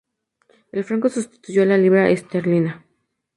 El 0.71 0.83
franco 0.83 1.09
sustituyó 1.09 1.61
a 1.61 1.65
la 1.67 1.77
libra 1.77 2.09
esterlina. 2.09 2.83